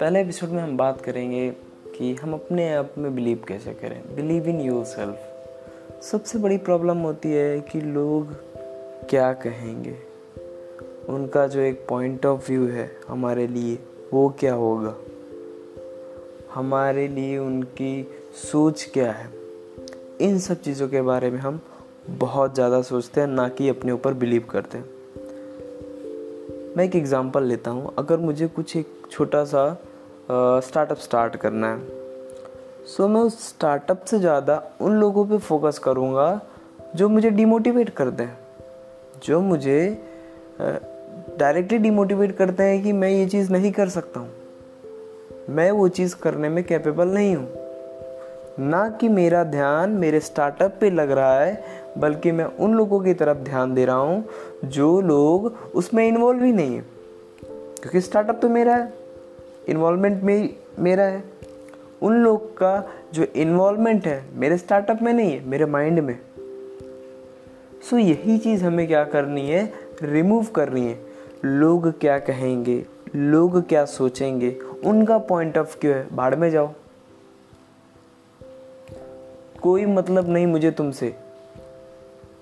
[0.00, 1.50] पहले एपिसोड में हम बात करेंगे
[1.98, 5.18] कि हम अपने आप में बिलीव कैसे करें। बिलीव इन योर सेल्फ
[6.02, 8.32] सबसे बड़ी प्रॉब्लम होती है कि लोग
[9.08, 9.94] क्या कहेंगे।
[11.08, 13.78] उनका जो एक पॉइंट ऑफ़ व्यू है हमारे लिए,
[14.14, 14.96] वो क्या होगा?
[16.54, 19.30] हमारे लिए उनकी सोच क्या है?
[20.20, 21.60] इन सब चीज़ों के बारे में हम
[22.10, 24.84] बहुत ज़्यादा सोचते हैं, ना कि अपने ऊपर बिलीव करते हैं।
[26.76, 29.72] मैं एक एग्ज़ाम्पल लेता हूँ। अगर मुझे कुछ एक छोटा सा
[30.30, 32.00] स्टार्टअप स्टार्ट करना है
[32.86, 36.40] सो मैं उस स्टार्टअप से ज़्यादा उन लोगों पे फोकस करूँगा
[36.96, 38.38] जो मुझे डिमोटिवेट करते हैं,
[39.24, 39.78] जो मुझे
[40.60, 44.30] डायरेक्टली डिमोटिवेट करते हैं कि मैं ये चीज़ नहीं कर सकता हूँ।
[45.50, 47.48] मैं वो चीज़ करने में कैपेबल नहीं हूँ।
[48.60, 53.14] ना कि मेरा ध्यान मेरे स्टार्टअप पे लग रहा है बल्कि मैं उन लोगों की
[53.14, 54.24] तरफ़ ध्यान दे रहा हूँ
[54.64, 56.84] जो लोग उसमें इन्वॉल्व ही नहीं है।
[57.80, 58.92] क्योंकि स्टार्टअप तो मेरा है
[59.68, 61.24] इन्वॉल्वमेंट में मेरा है।
[62.02, 66.18] उन लोग का जो इन्वॉल्वमेंट है मेरे स्टार्टअप में नहीं है मेरे माइंड में।
[67.90, 69.72] सो so, यही चीज़ हमें क्या करनी है?
[70.02, 71.06] रिमूव करनी है।
[71.44, 72.86] लोग क्या कहेंगे?
[73.16, 74.58] लोग क्या सोचेंगे?
[74.84, 76.70] उनका पॉइंट ऑफ़ व्यू है। बाढ़ में जाओ।
[79.62, 81.14] कोई मतलब नहीं मुझे तुमसे।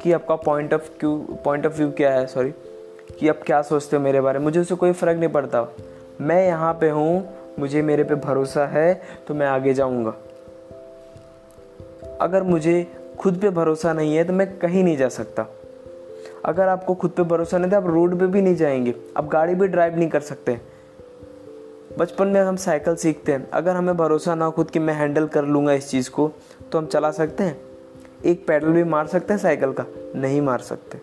[0.00, 2.50] कि आपका point of view point of view क्या है सॉरी
[3.18, 4.44] कि आप क्या सोचते हो मेरे बारे में?
[4.44, 5.66] मुझे उससे कोई फ़र्क नहीं पड़ता।
[6.20, 10.14] मैं यहाँ पे हूँ, मुझे मेरे पे भरोसा है तो मैं आगे जाऊँगा।
[12.20, 12.86] अगर मुझे
[13.18, 15.46] खुद पे भरोसा नहीं है तो मैं कहीं नहीं जा सकता।
[16.44, 19.54] अगर आपको खुद पे भरोसा नहीं तो आप रोड पे भी नहीं जाएँगे। आप गाड़ी
[19.54, 20.60] भी ड्राइव नहीं कर सकते।
[21.98, 25.44] बचपन में हम साइकिल सीखते हैं। अगर हमें भरोसा ना खुद कि मैं हैंडल कर
[25.44, 26.30] लूँगा इस चीज़ को
[26.72, 27.71] तो हम चला सकते हैं?
[28.24, 29.84] एक पैडल भी मार सकते हैं, साइकिल का।
[30.16, 30.98] नहीं मार सकते।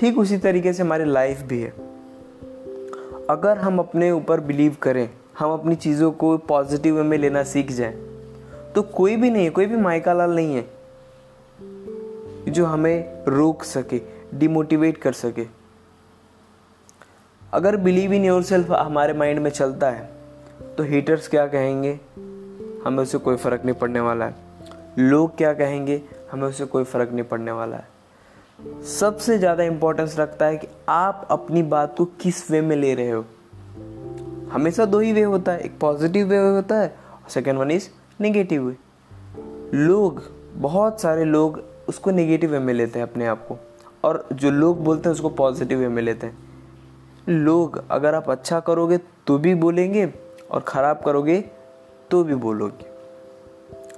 [0.00, 1.70] ठीक उसी तरीके से हमारी लाइफ भी है।
[3.30, 7.72] अगर हम अपने ऊपर बिलीव करें, हम अपनी चीज़ों को पॉजिटिव वे में लेना सीख
[7.72, 7.96] जाएँ
[8.74, 10.64] तो कोई भी नहीं है, कोई भी माइका लाल नहीं है
[12.48, 14.00] जो हमें रोक सके
[14.34, 15.46] डिमोटिवेट कर सके।
[17.52, 20.08] अगर बिलीव इन योर सेल्फ हमारे माइंड में चलता है
[20.78, 21.98] तो हीटर्स क्या कहेंगे?
[22.84, 24.47] हमें उससे कोई फ़र्क नहीं पड़ने वाला है।
[24.98, 26.00] लोग क्या कहेंगे?
[26.32, 27.96] हमें उससे कोई फ़र्क नहीं पड़ने वाला है।
[28.90, 33.10] सबसे ज़्यादा इंपॉर्टेंस रखता है कि आप अपनी बात को किस वे में ले रहे
[33.10, 33.24] हो।
[34.52, 37.88] हमेशा दो ही वे होता है, एक पॉजिटिव वे होता है, और second one is
[38.20, 38.76] negative way
[39.74, 40.22] लोग,
[40.54, 43.58] बहुत सारे लोग उसको नेगेटिव वे में लेते हैं अपने आप को,
[44.04, 46.38] और जो लोग बोलते हैं उसको पॉजिटिव वे में लेते हैं।
[47.28, 50.12] लोग, अगर आप अच्छा करोगे तो भी बोलेंगे,
[50.50, 51.40] और ख़राब करोगे
[52.10, 52.97] तो भी बोलोगे।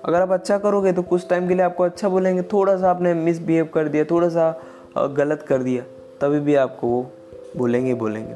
[0.04, 3.14] अगर आप अच्छा करोगे तो कुछ टाइम के लिए आपको अच्छा बोलेंगे। थोड़ा सा आपने
[3.14, 4.62] मिसबिहेव कर दिया थोड़ा सा
[4.98, 5.82] गलत कर दिया
[6.20, 7.10] तभी भी आपको वो
[7.56, 8.34] बोलेंगे बोलेंगे।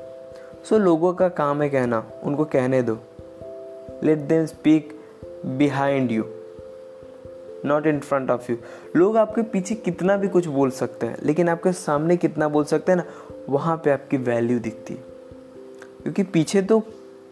[0.65, 2.99] सो so, लोगों का काम है कहना उनको कहने दो।
[4.03, 5.01] Let them speak
[5.47, 6.25] behind you
[7.65, 8.57] not in front of you
[8.97, 12.93] लोग आपके पीछे कितना भी कुछ बोल सकते हैं लेकिन आपके सामने कितना बोल सकते
[12.93, 13.05] हैं ना
[13.49, 15.05] वहाँ पे आपकी वैल्यू दिखती है।
[16.03, 16.81] क्योंकि पीछे तो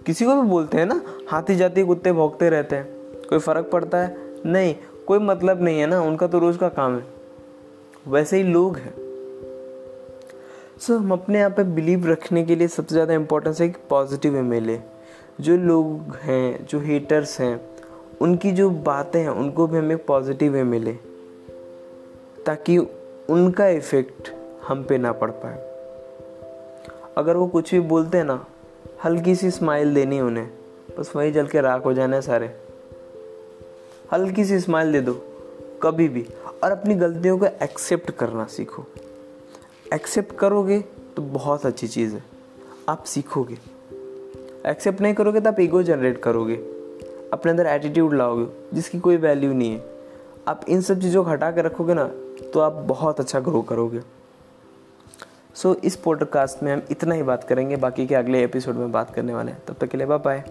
[0.07, 3.02] किसी को भी बोलते हैं ना हाथी जाती कुत्ते भोगते रहते हैं।
[3.33, 4.17] कोई फ़र्क पड़ता है?
[4.47, 4.75] नहीं,
[5.07, 7.05] कोई मतलब नहीं है ना, उनका तो रोज़ का काम है।
[8.09, 8.95] वैसे ही लोग हैं।
[10.79, 14.33] सो हम अपने आप पे बिलीव रखने के लिए सबसे ज़्यादा इम्पोर्टेंस है कि पॉजिटिव
[14.33, 14.81] वे मिले
[15.41, 17.61] जो लोग हैं, जो हेटर्स हैं,
[18.21, 20.93] उनकी जो बातें हैं, उनको भी हमें पॉजिटिव वे मिले
[22.47, 22.79] ताकि
[23.31, 24.33] उनका इफ़ेक्ट
[24.69, 25.59] हम पे ना पड़ पाए।
[27.17, 28.47] अगर वो कुछ भी बोलते हैं ना,
[29.05, 30.51] हल्की सी स्माइल देनी उन्हें,
[30.99, 32.62] बस वही जल के राख हो जाना है सारे।
[34.13, 35.23] हल्की सी स्माइल दे दो
[35.83, 36.27] कभी भी।
[36.65, 38.85] और अपनी गलतियों को एक्सेप्ट करना सीखो।
[39.95, 40.81] एक्सेप्ट करोगे
[41.17, 42.25] तो बहुत अच्छी चीज़ है।
[42.89, 43.59] आप सीखोगे।
[44.67, 46.57] एक्सेप्ट नहीं करोगे तो आप ईगो जनरेट करोगे।
[47.33, 49.85] अपने अंदर एटीट्यूड लाओगे जिसकी कोई वैल्यू नहीं है।
[50.49, 52.11] आप इन सब चीज़ों को हटा के रखोगे ना
[52.55, 54.01] तो आप बहुत अच्छा ग्रो करोगे।
[55.55, 58.93] सो so, इस पॉडकास्ट में हम इतना ही बात करेंगे। बाकी के अगले एपिसोड में
[58.93, 60.45] बात करने वाले हैं। तब तक के लिए बाय बाय